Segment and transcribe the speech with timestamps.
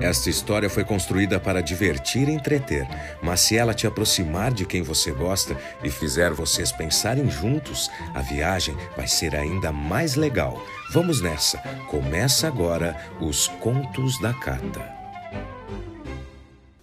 [0.00, 2.88] Esta história foi construída para divertir e entreter,
[3.22, 8.22] mas se ela te aproximar de quem você gosta e fizer vocês pensarem juntos, a
[8.22, 10.64] viagem vai ser ainda mais legal.
[10.90, 11.58] Vamos nessa!
[11.88, 14.88] Começa agora os Contos da Cata.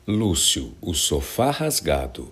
[0.05, 2.31] Lúcio, o sofá rasgado.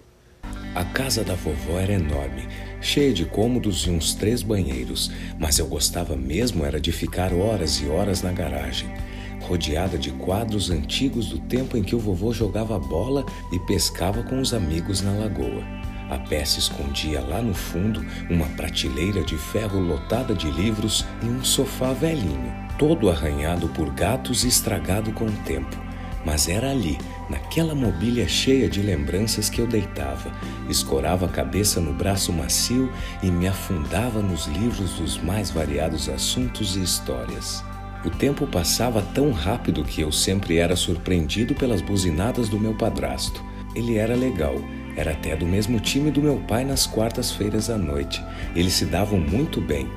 [0.76, 2.48] A casa da vovó era enorme,
[2.80, 7.82] cheia de cômodos e uns três banheiros, mas eu gostava mesmo era de ficar horas
[7.82, 9.15] e horas na garagem
[9.46, 14.40] rodeada de quadros antigos do tempo em que o vovô jogava bola e pescava com
[14.40, 15.64] os amigos na lagoa.
[16.10, 21.44] A se escondia lá no fundo uma prateleira de ferro lotada de livros e um
[21.44, 25.76] sofá velhinho, todo arranhado por gatos e estragado com o tempo.
[26.24, 26.98] Mas era ali,
[27.30, 30.32] naquela mobília cheia de lembranças que eu deitava,
[30.70, 32.92] escorava a cabeça no braço macio
[33.24, 37.64] e me afundava nos livros dos mais variados assuntos e histórias.
[38.06, 43.44] O tempo passava tão rápido que eu sempre era surpreendido pelas buzinadas do meu padrasto.
[43.74, 44.56] Ele era legal,
[44.96, 48.24] era até do mesmo time do meu pai nas quartas-feiras à noite.
[48.56, 49.90] Eles se davam muito bem.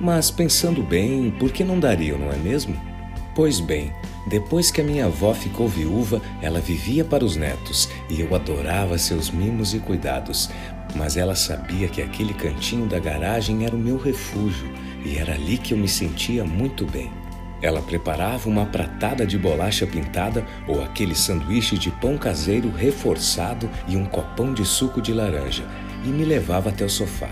[0.00, 2.80] Mas pensando bem, por que não dariam, não é mesmo?
[3.34, 3.92] Pois bem,
[4.28, 8.96] depois que a minha avó ficou viúva, ela vivia para os netos e eu adorava
[8.96, 10.48] seus mimos e cuidados.
[10.94, 14.70] Mas ela sabia que aquele cantinho da garagem era o meu refúgio
[15.04, 17.10] e era ali que eu me sentia muito bem.
[17.62, 23.96] Ela preparava uma pratada de bolacha pintada ou aquele sanduíche de pão caseiro reforçado e
[23.96, 25.64] um copão de suco de laranja
[26.04, 27.30] e me levava até o sofá.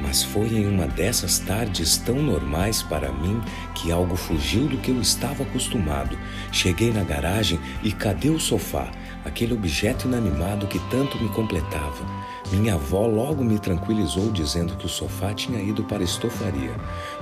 [0.00, 3.40] Mas foi em uma dessas tardes tão normais para mim
[3.74, 6.16] que algo fugiu do que eu estava acostumado.
[6.52, 8.88] Cheguei na garagem e cadê o sofá?
[9.24, 12.04] aquele objeto inanimado que tanto me completava.
[12.50, 16.74] Minha avó logo me tranquilizou dizendo que o sofá tinha ido para a estofaria.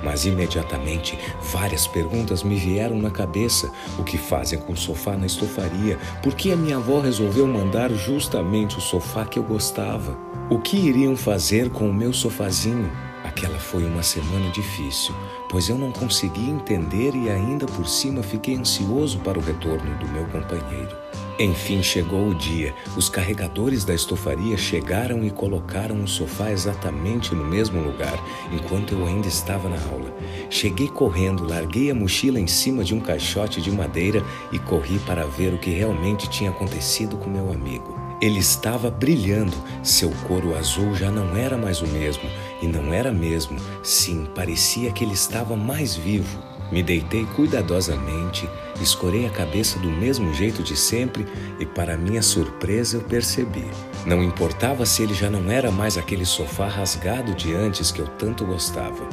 [0.02, 1.18] Mas imediatamente
[1.52, 3.70] várias perguntas me vieram na cabeça.
[3.98, 5.98] O que fazem com o sofá na estofaria?
[6.22, 10.16] Por que a minha avó resolveu mandar justamente o sofá que eu gostava?
[10.48, 12.90] O que iriam fazer com o meu sofazinho?
[13.24, 15.12] Aquela foi uma semana difícil,
[15.50, 20.06] pois eu não consegui entender e ainda por cima fiquei ansioso para o retorno do
[20.08, 20.96] meu companheiro.
[21.38, 22.74] Enfim chegou o dia.
[22.96, 28.18] Os carregadores da estofaria chegaram e colocaram o sofá exatamente no mesmo lugar,
[28.50, 30.16] enquanto eu ainda estava na aula.
[30.48, 35.26] Cheguei correndo, larguei a mochila em cima de um caixote de madeira e corri para
[35.26, 37.94] ver o que realmente tinha acontecido com meu amigo.
[38.18, 42.22] Ele estava brilhando, seu couro azul já não era mais o mesmo,
[42.62, 46.55] e não era mesmo, sim, parecia que ele estava mais vivo.
[46.70, 48.48] Me deitei cuidadosamente,
[48.80, 51.26] escorei a cabeça do mesmo jeito de sempre
[51.60, 53.64] e, para minha surpresa, eu percebi.
[54.04, 58.06] Não importava se ele já não era mais aquele sofá rasgado de antes que eu
[58.06, 59.08] tanto gostava.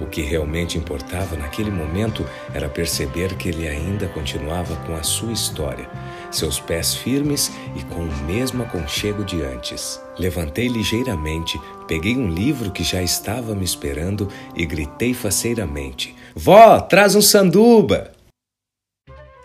[0.00, 2.24] O que realmente importava naquele momento
[2.54, 5.88] era perceber que ele ainda continuava com a sua história,
[6.36, 10.00] seus pés firmes e com o mesmo aconchego de antes.
[10.18, 17.14] Levantei ligeiramente, peguei um livro que já estava me esperando e gritei faceiramente: Vó, traz
[17.14, 18.12] um sanduba!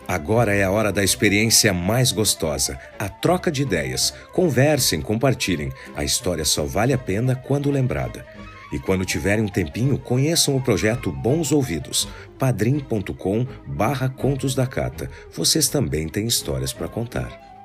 [0.07, 4.13] Agora é a hora da experiência mais gostosa, a troca de ideias.
[4.31, 5.69] Conversem, compartilhem.
[5.97, 8.25] A história só vale a pena quando lembrada.
[8.71, 12.07] E quando tiverem um tempinho, conheçam o projeto Bons Ouvidos,
[12.37, 15.09] padrim.com barra Contos da Cata.
[15.31, 17.56] Vocês também têm histórias para contar.